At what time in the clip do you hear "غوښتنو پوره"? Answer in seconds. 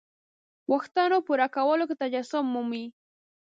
0.71-1.47